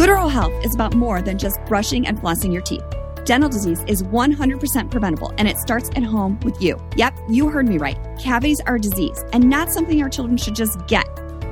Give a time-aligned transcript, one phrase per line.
[0.00, 2.82] Good oral health is about more than just brushing and flossing your teeth.
[3.26, 6.82] Dental disease is 100% preventable and it starts at home with you.
[6.96, 7.98] Yep, you heard me right.
[8.18, 11.06] Cavities are a disease and not something our children should just get.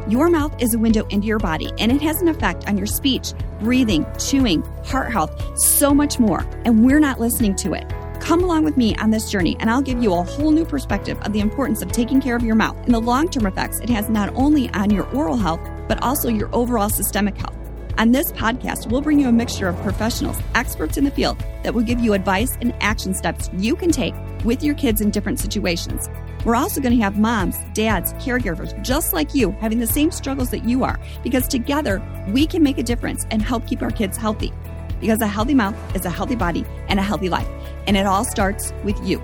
[0.08, 2.86] Your mouth is a window into your body and it has an effect on your
[2.86, 6.40] speech, breathing, chewing, heart health, so much more.
[6.64, 7.84] And we're not listening to it.
[8.18, 11.18] Come along with me on this journey, and I'll give you a whole new perspective
[11.20, 13.90] of the importance of taking care of your mouth and the long term effects it
[13.90, 17.54] has not only on your oral health, but also your overall systemic health.
[17.98, 21.74] On this podcast, we'll bring you a mixture of professionals, experts in the field that
[21.74, 25.40] will give you advice and action steps you can take with your kids in different
[25.40, 26.08] situations.
[26.44, 30.50] We're also going to have moms, dads, caregivers just like you having the same struggles
[30.50, 34.16] that you are because together we can make a difference and help keep our kids
[34.16, 34.52] healthy.
[35.00, 37.48] Because a healthy mouth is a healthy body and a healthy life.
[37.88, 39.20] And it all starts with you.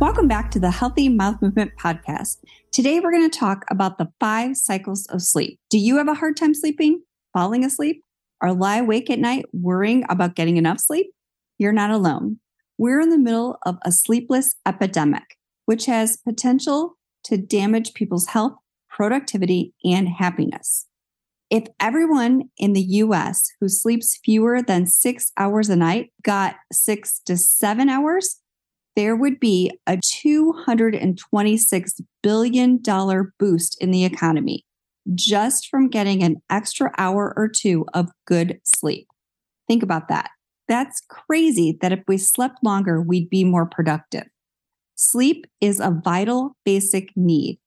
[0.00, 2.36] Welcome back to the Healthy Mouth Movement Podcast.
[2.70, 5.58] Today, we're going to talk about the five cycles of sleep.
[5.70, 8.04] Do you have a hard time sleeping, falling asleep,
[8.40, 11.08] or lie awake at night worrying about getting enough sleep?
[11.58, 12.38] You're not alone.
[12.78, 18.52] We're in the middle of a sleepless epidemic, which has potential to damage people's health,
[18.88, 20.86] productivity, and happiness.
[21.50, 27.18] If everyone in the US who sleeps fewer than six hours a night got six
[27.26, 28.40] to seven hours,
[28.98, 32.82] there would be a $226 billion
[33.38, 34.64] boost in the economy
[35.14, 39.06] just from getting an extra hour or two of good sleep.
[39.68, 40.30] Think about that.
[40.66, 44.24] That's crazy that if we slept longer, we'd be more productive.
[44.96, 47.60] Sleep is a vital basic need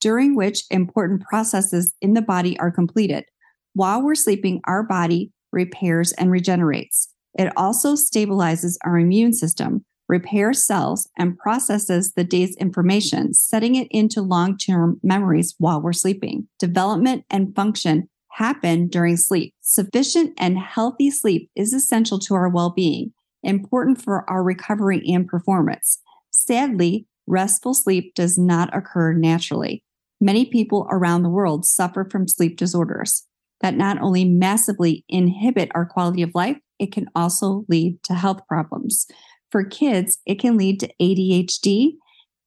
[0.00, 3.26] during which important processes in the body are completed.
[3.74, 7.12] While we're sleeping, our body repairs and regenerates.
[7.38, 13.88] It also stabilizes our immune system, repairs cells, and processes the day's information, setting it
[13.90, 16.48] into long term memories while we're sleeping.
[16.58, 19.54] Development and function happen during sleep.
[19.60, 25.26] Sufficient and healthy sleep is essential to our well being, important for our recovery and
[25.26, 25.98] performance.
[26.30, 29.82] Sadly, restful sleep does not occur naturally.
[30.20, 33.24] Many people around the world suffer from sleep disorders
[33.60, 38.40] that not only massively inhibit our quality of life, it can also lead to health
[38.48, 39.06] problems.
[39.50, 41.92] For kids, it can lead to ADHD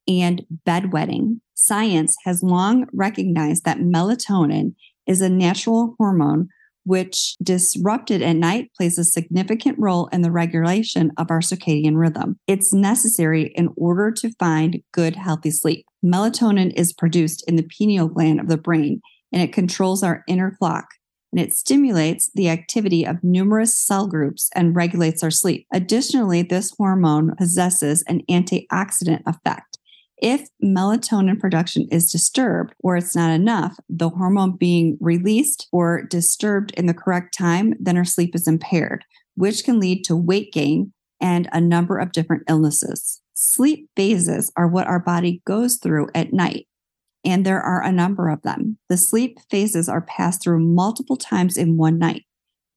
[0.07, 1.39] and bedwetting.
[1.53, 4.75] Science has long recognized that melatonin
[5.07, 6.49] is a natural hormone
[6.83, 12.39] which disrupted at night plays a significant role in the regulation of our circadian rhythm.
[12.47, 15.85] It's necessary in order to find good healthy sleep.
[16.03, 19.01] Melatonin is produced in the pineal gland of the brain
[19.31, 20.87] and it controls our inner clock
[21.31, 25.65] and it stimulates the activity of numerous cell groups and regulates our sleep.
[25.73, 29.77] Additionally, this hormone possesses an antioxidant effect.
[30.17, 36.71] If melatonin production is disturbed or it's not enough, the hormone being released or disturbed
[36.77, 39.03] in the correct time, then our sleep is impaired,
[39.35, 43.21] which can lead to weight gain and a number of different illnesses.
[43.33, 46.67] Sleep phases are what our body goes through at night
[47.23, 48.77] and there are a number of them.
[48.89, 52.25] The sleep phases are passed through multiple times in one night.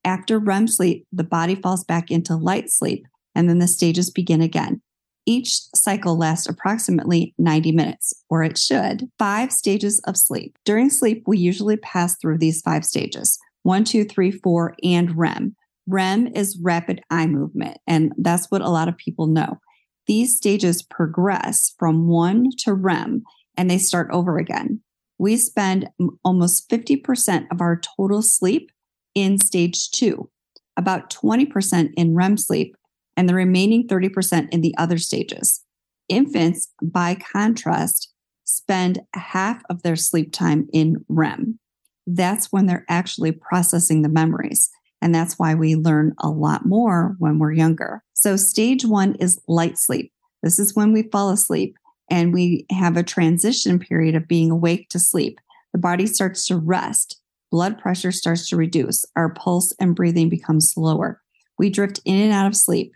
[0.04, 4.42] After REM sleep, the body falls back into light sleep, and then the stages begin
[4.42, 4.82] again.
[5.26, 9.08] Each cycle lasts approximately 90 minutes, or it should.
[9.18, 10.58] Five stages of sleep.
[10.66, 15.56] During sleep, we usually pass through these five stages one, two, three, four, and REM.
[15.86, 19.58] REM is rapid eye movement, and that's what a lot of people know.
[20.06, 23.22] These stages progress from one to REM
[23.56, 24.80] and they start over again.
[25.18, 25.88] We spend
[26.24, 28.70] almost 50% of our total sleep
[29.14, 30.30] in stage two,
[30.76, 32.76] about 20% in REM sleep,
[33.16, 35.62] and the remaining 30% in the other stages.
[36.08, 38.12] Infants, by contrast,
[38.44, 41.58] spend half of their sleep time in REM.
[42.06, 44.68] That's when they're actually processing the memories.
[45.00, 48.02] And that's why we learn a lot more when we're younger.
[48.14, 50.12] So, stage one is light sleep.
[50.42, 51.76] This is when we fall asleep
[52.10, 55.38] and we have a transition period of being awake to sleep.
[55.72, 57.20] The body starts to rest,
[57.50, 61.20] blood pressure starts to reduce, our pulse and breathing become slower.
[61.58, 62.92] We drift in and out of sleep,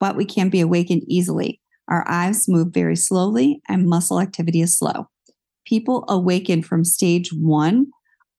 [0.00, 1.60] but we can't be awakened easily.
[1.88, 5.08] Our eyes move very slowly and muscle activity is slow.
[5.66, 7.86] People awaken from stage one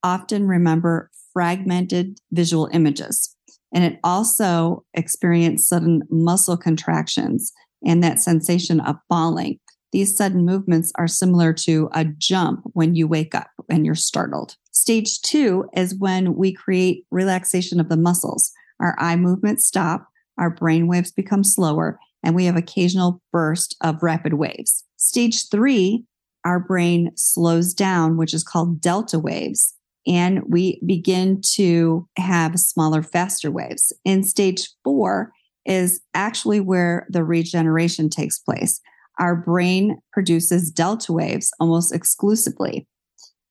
[0.03, 3.35] often remember fragmented visual images.
[3.73, 7.51] And it also experience sudden muscle contractions
[7.85, 9.59] and that sensation of falling.
[9.95, 14.57] These sudden movements are similar to a jump when you wake up and you're startled.
[14.71, 18.51] Stage two is when we create relaxation of the muscles.
[18.81, 24.03] Our eye movements stop, our brain waves become slower, and we have occasional burst of
[24.03, 24.83] rapid waves.
[24.97, 26.03] Stage three
[26.43, 29.75] our brain slows down, which is called delta waves,
[30.05, 33.93] and we begin to have smaller, faster waves.
[34.03, 35.31] In stage four
[35.65, 38.81] is actually where the regeneration takes place.
[39.19, 42.87] Our brain produces delta waves almost exclusively.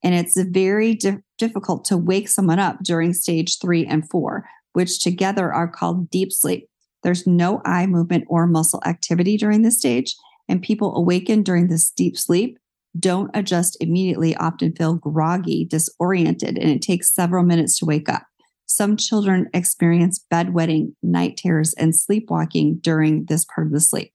[0.03, 4.45] And it's very di- difficult to wake someone up during stage three and four,
[4.75, 6.69] which together are called deep sleep.
[7.03, 10.15] There's no eye movement or muscle activity during this stage.
[10.49, 12.59] And people awaken during this deep sleep
[12.99, 18.23] don't adjust immediately, often feel groggy, disoriented, and it takes several minutes to wake up.
[18.67, 24.14] Some children experience bedwetting, night terrors, and sleepwalking during this part of the sleep.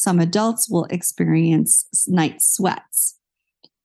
[0.00, 3.18] Some adults will experience night sweats.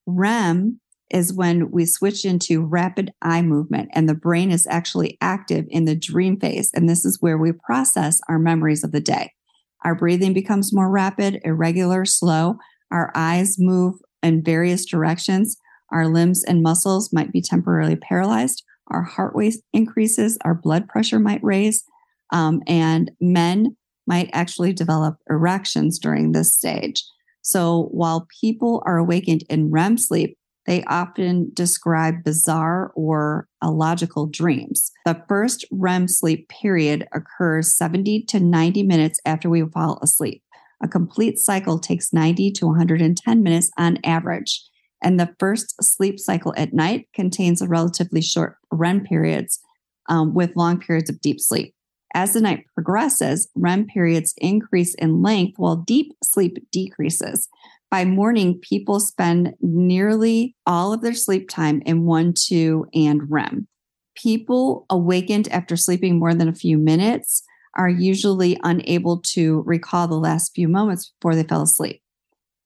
[0.05, 0.79] REM
[1.11, 5.83] is when we switch into rapid eye movement and the brain is actually active in
[5.83, 6.71] the dream phase.
[6.73, 9.33] And this is where we process our memories of the day.
[9.83, 12.59] Our breathing becomes more rapid, irregular, slow.
[12.91, 15.57] Our eyes move in various directions.
[15.91, 18.63] Our limbs and muscles might be temporarily paralyzed.
[18.87, 20.37] Our heart rate increases.
[20.45, 21.83] Our blood pressure might raise.
[22.31, 23.75] Um, and men
[24.07, 27.03] might actually develop erections during this stage.
[27.41, 34.91] So while people are awakened in REM sleep, they often describe bizarre or illogical dreams.
[35.05, 40.41] The first REM sleep period occurs 70 to 90 minutes after we fall asleep.
[40.83, 44.61] A complete cycle takes 90 to 110 minutes on average.
[45.03, 49.59] And the first sleep cycle at night contains relatively short REM periods
[50.09, 51.74] um, with long periods of deep sleep.
[52.15, 57.49] As the night progresses, REM periods increase in length while deep sleep decreases.
[57.91, 63.67] By morning, people spend nearly all of their sleep time in one, two, and REM.
[64.15, 67.43] People awakened after sleeping more than a few minutes
[67.75, 72.01] are usually unable to recall the last few moments before they fell asleep.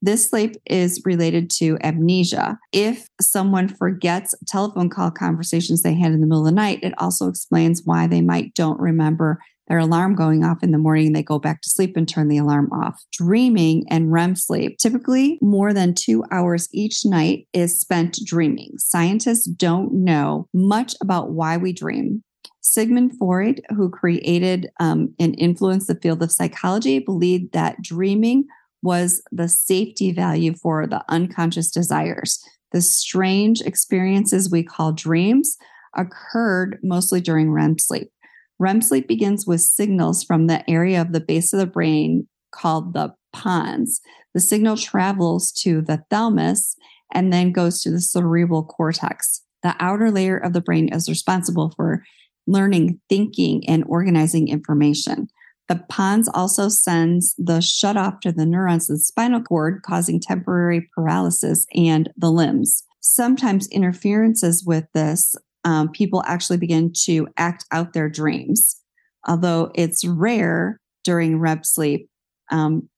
[0.02, 2.58] This sleep is related to amnesia.
[2.72, 6.94] If someone forgets telephone call conversations they had in the middle of the night, it
[6.98, 11.22] also explains why they might don't remember their alarm going off in the morning, they
[11.22, 13.04] go back to sleep and turn the alarm off.
[13.14, 18.72] Dreaming and REM sleep, typically more than two hours each night, is spent dreaming.
[18.78, 22.24] Scientists don't know much about why we dream.
[22.62, 28.46] Sigmund Freud, who created um, and influenced the field of psychology, believed that dreaming
[28.82, 32.42] was the safety value for the unconscious desires.
[32.72, 35.58] The strange experiences we call dreams
[35.96, 38.12] occurred mostly during REM sleep.
[38.60, 42.94] REM sleep begins with signals from the area of the base of the brain called
[42.94, 44.02] the pons.
[44.34, 46.76] The signal travels to the thalamus
[47.14, 49.42] and then goes to the cerebral cortex.
[49.64, 52.04] The outer layer of the brain is responsible for
[52.48, 55.28] learning, thinking, and organizing information.
[55.70, 60.20] The pons also sends the shut off to the neurons of the spinal cord, causing
[60.20, 62.84] temporary paralysis and the limbs.
[63.02, 68.82] Sometimes interferences with this um, people actually begin to act out their dreams.
[69.28, 72.10] Although it's rare during REM sleep,
[72.50, 72.90] um,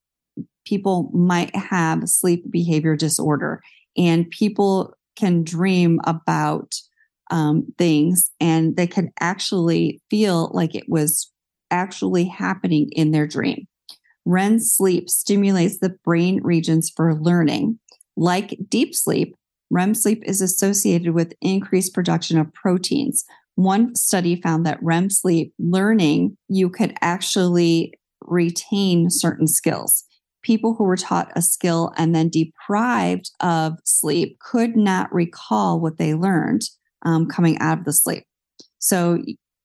[0.65, 3.61] people might have sleep behavior disorder,
[3.97, 6.73] and people can dream about
[7.31, 11.31] um, things and they can actually feel like it was
[11.71, 13.67] actually happening in their dream.
[14.25, 17.79] REM sleep stimulates the brain regions for learning.
[18.15, 19.35] Like deep sleep,
[19.71, 23.23] REM sleep is associated with increased production of proteins.
[23.55, 30.03] One study found that REM sleep learning, you could actually retain certain skills.
[30.43, 35.97] People who were taught a skill and then deprived of sleep could not recall what
[35.97, 36.61] they learned
[37.03, 38.23] um, coming out of the sleep.
[38.79, 39.19] So,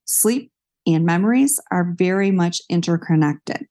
[0.05, 0.53] sleep
[0.87, 3.67] and memories are very much interconnected.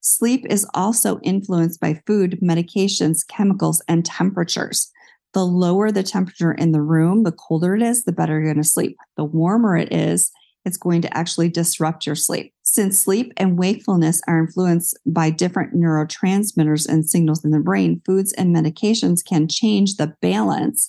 [0.00, 4.90] Sleep is also influenced by food, medications, chemicals, and temperatures.
[5.34, 8.62] The lower the temperature in the room, the colder it is, the better you're going
[8.62, 8.96] to sleep.
[9.16, 10.30] The warmer it is,
[10.64, 12.52] it's going to actually disrupt your sleep.
[12.62, 18.32] Since sleep and wakefulness are influenced by different neurotransmitters and signals in the brain, foods
[18.32, 20.88] and medications can change the balance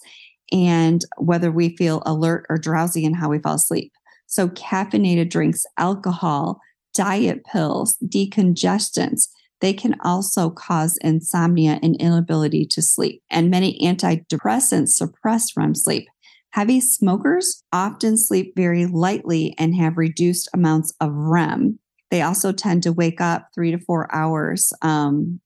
[0.51, 3.91] and whether we feel alert or drowsy and how we fall asleep.
[4.27, 6.59] So, caffeinated drinks, alcohol,
[6.93, 9.27] diet pills, decongestants,
[9.59, 13.23] they can also cause insomnia and inability to sleep.
[13.29, 16.07] And many antidepressants suppress REM sleep.
[16.51, 21.79] Heavy smokers often sleep very lightly and have reduced amounts of REM.
[22.09, 25.39] They also tend to wake up three to four hours um,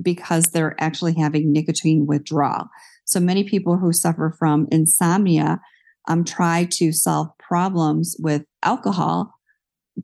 [0.00, 2.68] because they're actually having nicotine withdrawal.
[3.04, 5.60] So many people who suffer from insomnia
[6.06, 9.32] um, try to solve problems with alcohol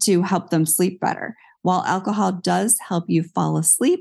[0.03, 1.37] to help them sleep better.
[1.63, 4.01] While alcohol does help you fall asleep,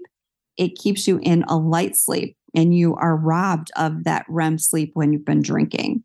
[0.58, 4.92] it keeps you in a light sleep and you are robbed of that REM sleep
[4.94, 6.04] when you've been drinking.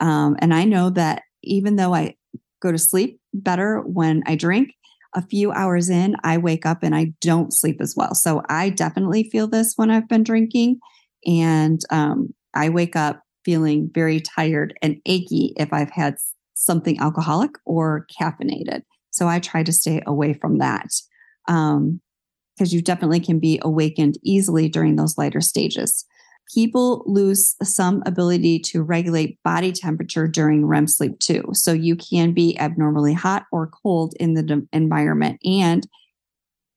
[0.00, 2.16] Um, and I know that even though I
[2.60, 4.72] go to sleep better when I drink,
[5.16, 8.14] a few hours in, I wake up and I don't sleep as well.
[8.14, 10.78] So I definitely feel this when I've been drinking.
[11.26, 16.16] And um, I wake up feeling very tired and achy if I've had
[16.54, 18.82] something alcoholic or caffeinated.
[19.10, 20.88] So I try to stay away from that
[21.46, 22.00] because um,
[22.58, 26.04] you definitely can be awakened easily during those lighter stages.
[26.52, 31.44] People lose some ability to regulate body temperature during REM sleep too.
[31.52, 35.86] So you can be abnormally hot or cold in the environment, and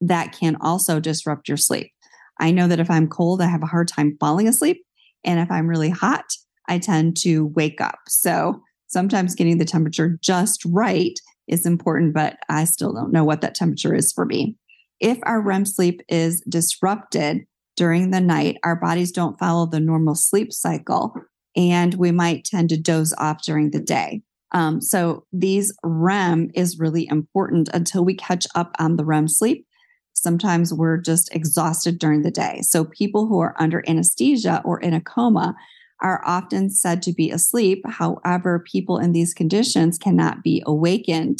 [0.02, 1.92] that can also disrupt your sleep.
[2.40, 4.84] I know that if I'm cold, I have a hard time falling asleep.
[5.24, 6.26] And if I'm really hot,
[6.70, 8.00] I tend to wake up.
[8.08, 13.42] So sometimes getting the temperature just right is important, but I still don't know what
[13.42, 14.56] that temperature is for me.
[15.00, 17.46] If our REM sleep is disrupted
[17.76, 21.14] during the night, our bodies don't follow the normal sleep cycle,
[21.56, 24.22] and we might tend to doze off during the day.
[24.52, 29.66] Um, so, these REM is really important until we catch up on the REM sleep.
[30.14, 32.62] Sometimes we're just exhausted during the day.
[32.64, 35.56] So, people who are under anesthesia or in a coma
[36.02, 37.84] are often said to be asleep.
[37.86, 41.40] However, people in these conditions cannot be awakened.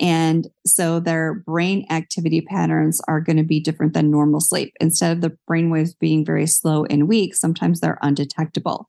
[0.00, 4.72] And so their brain activity patterns are going to be different than normal sleep.
[4.80, 8.88] Instead of the brain waves being very slow and weak, sometimes they're undetectable.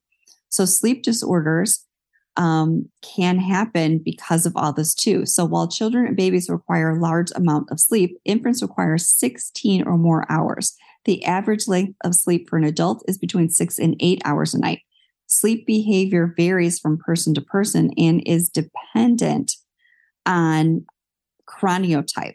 [0.50, 1.86] So sleep disorders
[2.38, 5.26] um, can happen because of all this too.
[5.26, 9.98] So while children and babies require a large amount of sleep, infants require 16 or
[9.98, 10.76] more hours.
[11.06, 14.60] The average length of sleep for an adult is between six and eight hours a
[14.60, 14.82] night.
[15.30, 19.54] Sleep behavior varies from person to person and is dependent
[20.26, 20.86] on
[21.48, 22.34] chronotype.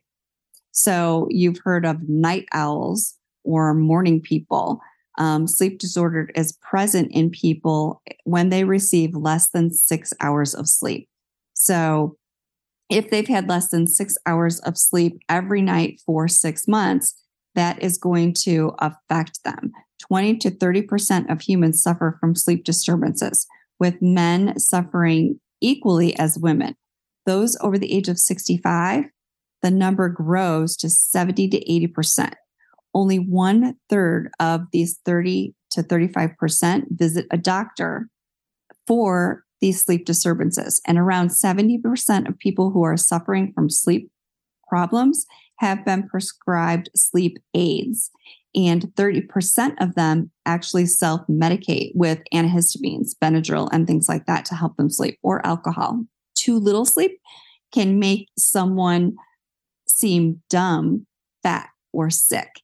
[0.70, 4.80] So you've heard of night owls or morning people.
[5.18, 10.68] Um, sleep disorder is present in people when they receive less than six hours of
[10.68, 11.08] sleep.
[11.52, 12.16] So
[12.90, 17.20] if they've had less than six hours of sleep every night for six months,
[17.56, 19.72] that is going to affect them.
[20.00, 23.46] 20 to 30% of humans suffer from sleep disturbances,
[23.78, 26.76] with men suffering equally as women.
[27.26, 29.04] Those over the age of 65,
[29.62, 32.34] the number grows to 70 to 80%.
[32.92, 38.08] Only one third of these 30 to 35% visit a doctor
[38.86, 40.80] for these sleep disturbances.
[40.86, 44.10] And around 70% of people who are suffering from sleep
[44.68, 45.26] problems
[45.60, 48.10] have been prescribed sleep aids
[48.54, 54.54] and 30% of them actually self medicate with antihistamines, Benadryl, and things like that to
[54.54, 56.04] help them sleep, or alcohol.
[56.36, 57.18] Too little sleep
[57.72, 59.14] can make someone
[59.88, 61.06] seem dumb,
[61.42, 62.60] fat, or sick.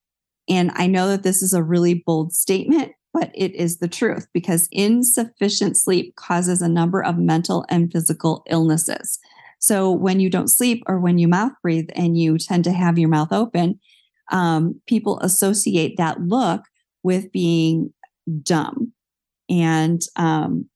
[0.49, 4.27] And I know that this is a really bold statement, but it is the truth
[4.33, 9.19] because insufficient sleep causes a number of mental and physical illnesses.
[9.61, 12.99] So when you don't sleep or when you mouth breathe and you tend to have
[12.99, 13.79] your mouth open,
[14.31, 16.63] um, people associate that look
[17.03, 17.93] with being
[18.43, 18.93] dumb.
[19.49, 20.69] And um,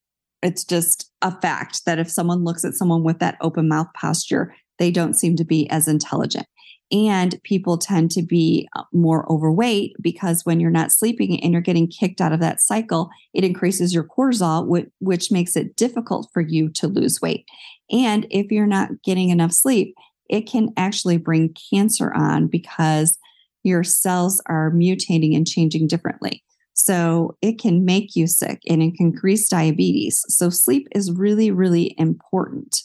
[0.42, 4.54] it's just a fact that if someone looks at someone with that open mouth posture,
[4.78, 6.46] they don't seem to be as intelligent.
[6.92, 11.62] And people tend to be uh, more overweight because when you're not sleeping and you're
[11.62, 16.28] getting kicked out of that cycle, it increases your cortisol, which, which makes it difficult
[16.32, 17.46] for you to lose weight.
[17.90, 19.94] And if you're not getting enough sleep,
[20.28, 23.18] it can actually bring cancer on because
[23.64, 26.44] your cells are mutating and changing differently.
[26.74, 30.22] So it can make you sick and it can increase diabetes.
[30.28, 32.76] So sleep is really, really important.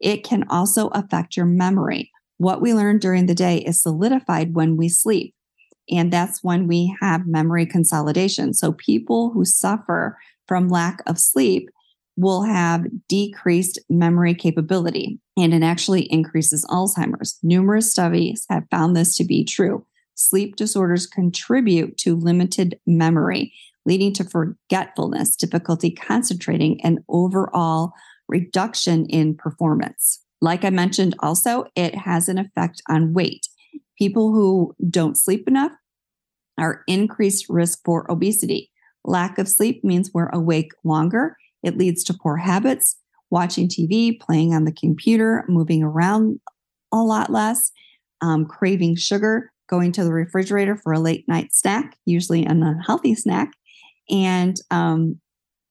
[0.00, 2.10] It can also affect your memory.
[2.38, 5.34] What we learn during the day is solidified when we sleep.
[5.90, 8.52] And that's when we have memory consolidation.
[8.52, 10.18] So people who suffer
[10.48, 11.68] from lack of sleep
[12.16, 17.38] will have decreased memory capability and it actually increases Alzheimer's.
[17.42, 19.84] Numerous studies have found this to be true
[20.16, 23.52] sleep disorders contribute to limited memory,
[23.84, 27.92] leading to forgetfulness, difficulty concentrating, and overall
[28.28, 30.20] reduction in performance.
[30.40, 33.46] Like I mentioned, also, it has an effect on weight.
[33.96, 35.72] People who don't sleep enough
[36.58, 38.70] are increased risk for obesity.
[39.04, 41.36] Lack of sleep means we're awake longer.
[41.62, 42.96] It leads to poor habits,
[43.30, 46.40] watching TV, playing on the computer, moving around
[46.92, 47.70] a lot less,
[48.20, 53.14] um, craving sugar, going to the refrigerator for a late night snack, usually an unhealthy
[53.14, 53.52] snack.
[54.10, 55.20] And um,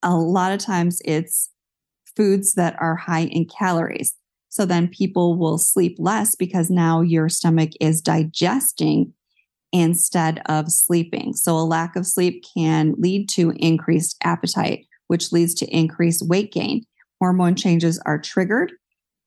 [0.03, 1.49] a lot of times it's
[2.15, 4.15] foods that are high in calories.
[4.49, 9.13] So then people will sleep less because now your stomach is digesting
[9.73, 11.33] instead of sleeping.
[11.33, 16.53] So, a lack of sleep can lead to increased appetite, which leads to increased weight
[16.53, 16.83] gain.
[17.19, 18.71] Hormone changes are triggered,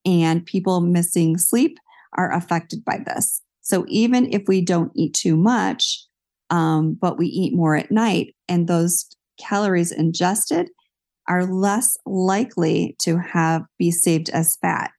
[0.07, 1.77] and people missing sleep
[2.17, 3.43] are affected by this.
[3.69, 6.03] So, even if we don't eat too much,
[6.49, 9.05] um, but we eat more at night, and those
[9.39, 10.71] calories ingested
[11.29, 14.91] are less likely to have be saved as fat.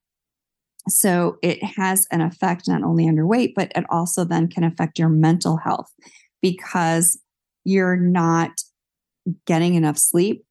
[0.87, 4.63] So it has an effect not only on your weight, but it also then can
[4.63, 5.91] affect your mental health
[6.39, 7.19] because
[7.65, 8.51] you're not
[9.47, 10.45] getting enough sleep.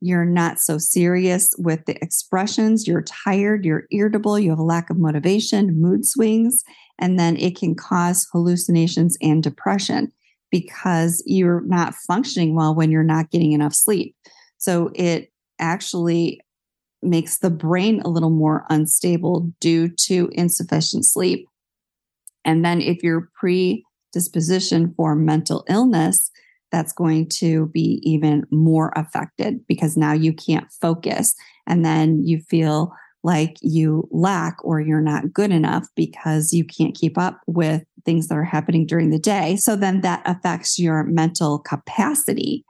[0.00, 2.88] You're not so serious with the expressions.
[2.88, 6.64] You're tired, you're irritable, you have a lack of motivation, mood swings,
[6.98, 10.12] and then it can cause hallucinations and depression
[10.50, 14.14] because you're not functioning well when you're not getting enough sleep.
[14.58, 16.40] So it actually
[17.02, 21.46] makes the brain a little more unstable due to insufficient sleep.
[22.44, 26.30] And then if you're predisposition for mental illness,
[26.72, 31.34] that's going to be even more affected because now you can't focus.
[31.66, 32.92] And then you feel
[33.26, 38.28] like you lack or you're not good enough because you can't keep up with things
[38.28, 39.56] that are happening during the day.
[39.56, 42.64] So then that affects your mental capacity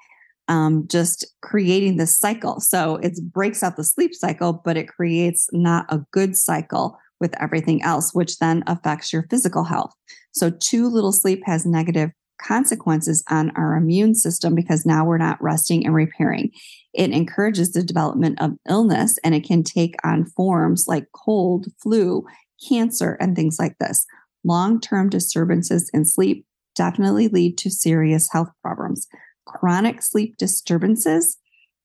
[0.49, 2.61] um, just creating this cycle.
[2.61, 7.35] So it breaks out the sleep cycle, but it creates not a good cycle with
[7.41, 9.93] everything else, which then affects your physical health.
[10.33, 12.11] So too little sleep has negative
[12.41, 16.51] consequences on our immune system because now we're not resting and repairing.
[16.97, 22.25] It encourages the development of illness and it can take on forms like cold, flu,
[22.69, 24.07] cancer, and things like this.
[24.45, 29.07] Long term disturbances in sleep definitely lead to serious health problems
[29.47, 31.39] chronic sleep disturbances,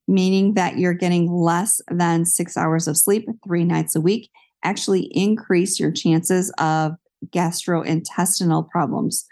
[0.07, 4.29] meaning that you're getting less than six hours of sleep three nights a week,
[4.63, 6.93] actually increase your chances of
[7.27, 9.25] gastrointestinal problems,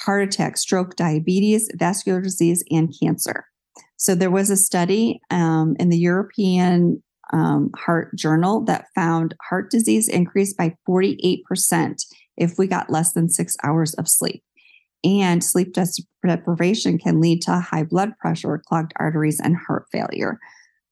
[0.00, 3.46] heart attack, stroke, diabetes, vascular disease, and cancer.
[3.96, 9.70] So there was a study um, in the European um, Heart Journal that found heart
[9.70, 11.42] disease increased by 48%
[12.36, 14.42] if we got less than six hours of sleep
[15.06, 15.74] and sleep
[16.26, 20.38] deprivation can lead to high blood pressure, clogged arteries, and heart failure.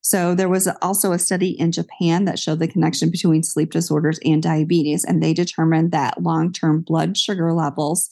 [0.03, 4.21] So, there was also a study in Japan that showed the connection between sleep disorders
[4.25, 8.09] and diabetes, and they determined that long term blood sugar levels,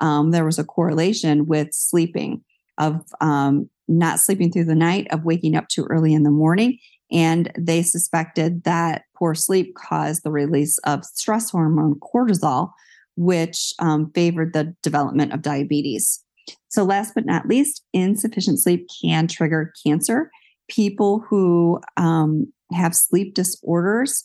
[0.00, 2.42] um, there was a correlation with sleeping,
[2.78, 6.78] of um, not sleeping through the night, of waking up too early in the morning.
[7.10, 12.72] And they suspected that poor sleep caused the release of stress hormone cortisol,
[13.16, 16.24] which um, favored the development of diabetes.
[16.68, 20.30] So, last but not least, insufficient sleep can trigger cancer.
[20.68, 24.24] People who um, have sleep disorders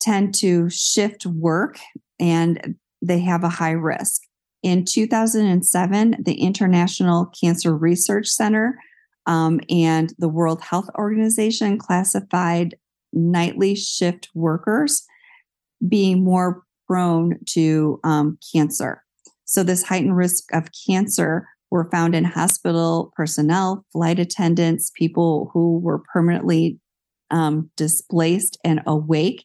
[0.00, 1.78] tend to shift work
[2.18, 4.22] and they have a high risk.
[4.62, 8.78] In 2007, the International Cancer Research Center
[9.26, 12.76] um, and the World Health Organization classified
[13.12, 15.06] nightly shift workers
[15.86, 19.02] being more prone to um, cancer.
[19.44, 25.78] So, this heightened risk of cancer were found in hospital personnel, flight attendants, people who
[25.78, 26.78] were permanently
[27.30, 29.44] um, displaced and awake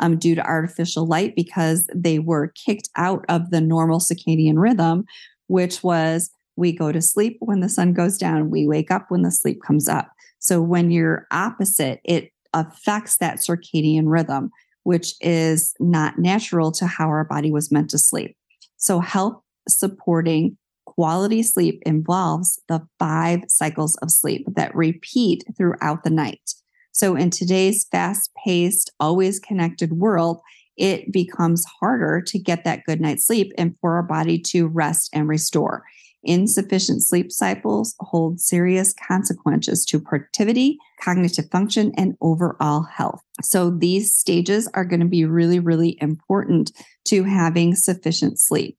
[0.00, 5.04] um, due to artificial light because they were kicked out of the normal circadian rhythm,
[5.46, 9.22] which was we go to sleep when the sun goes down, we wake up when
[9.22, 10.10] the sleep comes up.
[10.38, 14.50] So when you're opposite, it affects that circadian rhythm
[14.86, 18.36] which is not natural to how our body was meant to sleep.
[18.76, 26.10] So, health supporting quality sleep involves the five cycles of sleep that repeat throughout the
[26.10, 26.54] night.
[26.96, 30.40] So, in today's fast paced, always connected world,
[30.78, 35.10] it becomes harder to get that good night's sleep and for our body to rest
[35.12, 35.84] and restore.
[36.24, 43.20] Insufficient sleep cycles hold serious consequences to productivity, cognitive function, and overall health.
[43.42, 46.72] So these stages are going to be really, really important
[47.08, 48.78] to having sufficient sleep.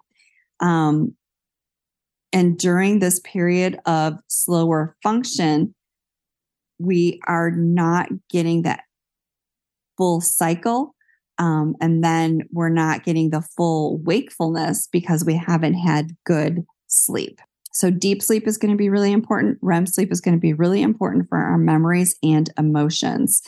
[0.59, 1.13] Um,
[2.33, 5.75] and during this period of slower function,
[6.79, 8.81] we are not getting that
[9.97, 10.93] full cycle.
[11.39, 17.41] Um, and then we're not getting the full wakefulness because we haven't had good sleep.
[17.73, 19.59] So, deep sleep is going to be really important.
[19.61, 23.43] REM sleep is going to be really important for our memories and emotions.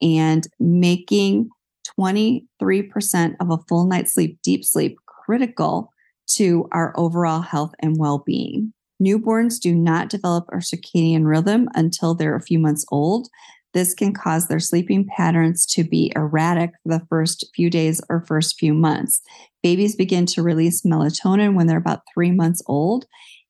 [0.00, 1.50] And making
[1.98, 5.90] 23% of a full night's sleep, deep sleep, critical
[6.26, 8.72] to our overall health and well being.
[9.02, 13.28] Newborns do not develop a circadian rhythm until they're a few months old.
[13.72, 18.24] This can cause their sleeping patterns to be erratic for the first few days or
[18.24, 19.20] first few months.
[19.62, 23.06] Babies begin to release melatonin when they're about three months old,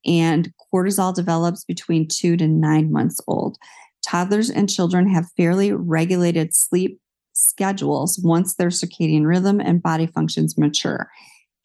[0.07, 3.59] and cortisol develops between two to nine months old.
[4.07, 7.00] Toddlers and children have fairly regulated sleep
[7.35, 11.11] schedules once their circadian rhythm and body functions mature.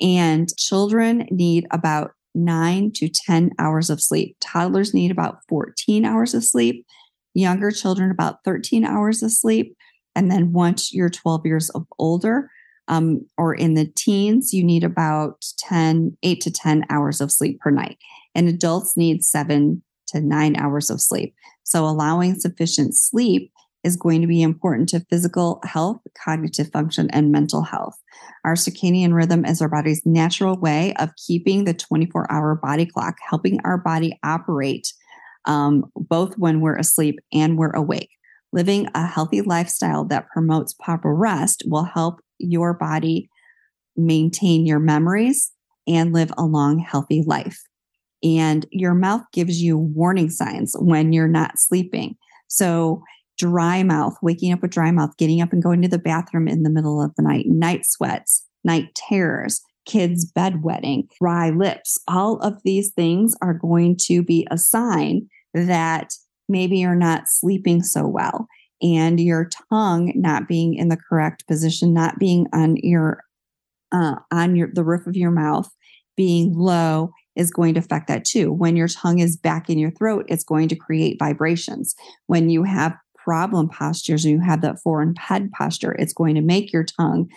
[0.01, 4.37] And children need about nine to 10 hours of sleep.
[4.39, 6.85] Toddlers need about 14 hours of sleep.
[7.33, 9.75] Younger children, about 13 hours of sleep.
[10.15, 12.49] And then once you're 12 years of older,
[12.87, 17.59] um, or in the teens, you need about 10, 8 to 10 hours of sleep
[17.59, 17.97] per night.
[18.33, 21.35] And adults need seven to nine hours of sleep.
[21.63, 23.51] So allowing sufficient sleep
[23.83, 27.95] is going to be important to physical health, cognitive function, and mental health.
[28.43, 33.15] Our circadian rhythm is our body's natural way of keeping the 24 hour body clock,
[33.27, 34.91] helping our body operate
[35.45, 38.09] um, both when we're asleep and we're awake.
[38.51, 43.29] Living a healthy lifestyle that promotes proper rest will help your body
[43.95, 45.51] maintain your memories
[45.87, 47.61] and live a long, healthy life.
[48.23, 52.15] And your mouth gives you warning signs when you're not sleeping.
[52.47, 53.03] So
[53.39, 56.63] dry mouth, waking up with dry mouth, getting up and going to the bathroom in
[56.63, 61.97] the middle of the night, night sweats, night terrors, kids bedwetting, dry lips.
[62.07, 66.13] All of these things are going to be a sign that
[66.47, 68.47] maybe you're not sleeping so well
[68.81, 73.23] and your tongue not being in the correct position, not being on your
[73.91, 75.69] uh, on your the roof of your mouth,
[76.15, 78.51] being low is going to affect that too.
[78.51, 81.95] When your tongue is back in your throat, it's going to create vibrations.
[82.27, 82.95] When you have
[83.29, 87.29] problem postures and you have that forward head posture, it's going to make your tongue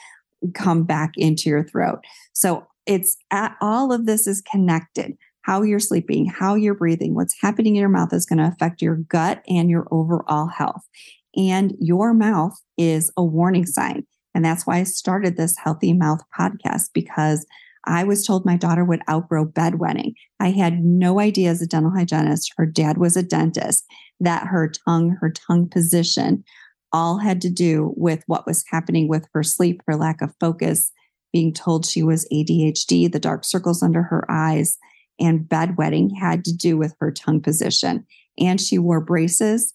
[0.55, 1.99] come back into your throat.
[2.33, 5.19] So it's at, all of this is connected.
[5.43, 8.81] How you're sleeping, how you're breathing, what's happening in your mouth is going to affect
[8.81, 10.89] your gut and your overall health.
[11.37, 14.07] And your mouth is a warning sign.
[14.35, 17.45] And that's why I started this Healthy Mouth podcast because
[17.85, 20.15] I was told my daughter would outgrow bedwetting.
[20.39, 23.85] I had no idea as a dental hygienist, her dad was a dentist,
[24.21, 26.45] that her tongue, her tongue position,
[26.93, 30.93] all had to do with what was happening with her sleep, her lack of focus,
[31.33, 34.77] being told she was ADHD, the dark circles under her eyes,
[35.19, 38.07] and bedwetting had to do with her tongue position.
[38.39, 39.73] And she wore braces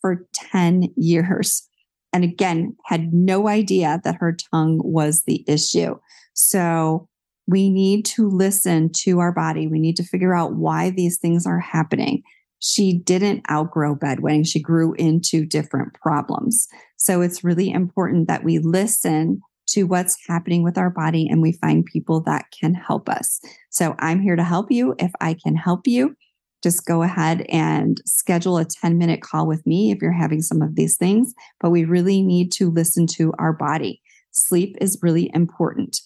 [0.00, 1.68] for 10 years.
[2.12, 5.96] And again, had no idea that her tongue was the issue.
[6.34, 7.08] So
[7.46, 9.66] we need to listen to our body.
[9.66, 12.22] We need to figure out why these things are happening.
[12.60, 14.46] She didn't outgrow bedwetting.
[14.46, 16.68] She grew into different problems.
[16.96, 21.52] So it's really important that we listen to what's happening with our body and we
[21.52, 23.40] find people that can help us.
[23.70, 24.94] So I'm here to help you.
[24.98, 26.14] If I can help you,
[26.62, 30.62] just go ahead and schedule a 10 minute call with me if you're having some
[30.62, 31.34] of these things.
[31.60, 34.00] But we really need to listen to our body.
[34.30, 36.00] Sleep is really important.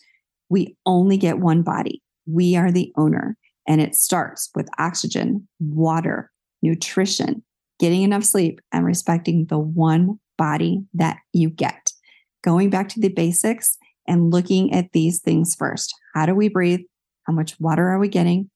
[0.49, 2.03] We only get one body.
[2.27, 3.37] We are the owner.
[3.69, 6.31] And it starts with oxygen, water,
[6.63, 7.43] nutrition,
[7.79, 11.93] getting enough sleep, and respecting the one body that you get.
[12.43, 15.93] Going back to the basics and looking at these things first.
[16.15, 16.81] How do we breathe?
[17.25, 18.51] How much water are we getting?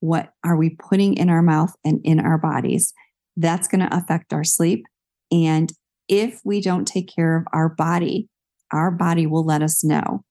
[0.00, 2.92] What are we putting in our mouth and in our bodies?
[3.36, 4.84] That's going to affect our sleep.
[5.30, 5.72] And
[6.08, 8.28] if we don't take care of our body,
[8.72, 10.24] our body will let us know.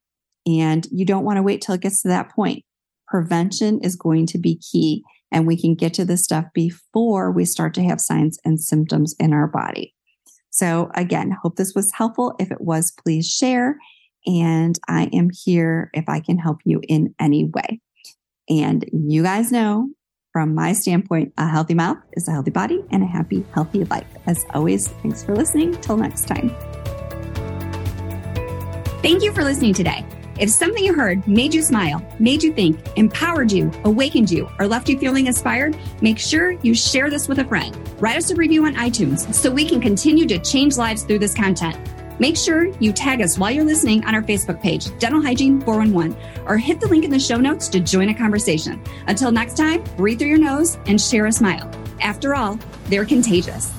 [0.45, 2.63] And you don't want to wait till it gets to that point.
[3.07, 7.45] Prevention is going to be key, and we can get to this stuff before we
[7.45, 9.93] start to have signs and symptoms in our body.
[10.51, 12.35] So, again, hope this was helpful.
[12.39, 13.77] If it was, please share.
[14.25, 17.79] And I am here if I can help you in any way.
[18.49, 19.89] And you guys know
[20.33, 24.07] from my standpoint, a healthy mouth is a healthy body and a happy, healthy life.
[24.25, 25.73] As always, thanks for listening.
[25.81, 26.55] Till next time.
[29.01, 30.05] Thank you for listening today.
[30.39, 34.67] If something you heard made you smile, made you think, empowered you, awakened you, or
[34.67, 37.77] left you feeling inspired, make sure you share this with a friend.
[37.99, 41.33] Write us a review on iTunes so we can continue to change lives through this
[41.33, 41.77] content.
[42.19, 46.17] Make sure you tag us while you're listening on our Facebook page, Dental Hygiene 411,
[46.45, 48.83] or hit the link in the show notes to join a conversation.
[49.07, 51.71] Until next time, breathe through your nose and share a smile.
[52.01, 53.78] After all, they're contagious.